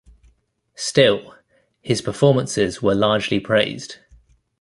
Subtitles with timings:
[0.73, 1.35] Still,
[1.79, 3.97] his performances were largely praised.